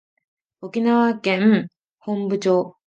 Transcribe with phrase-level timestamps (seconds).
[0.61, 1.67] 沖縄県
[1.99, 2.75] 本部町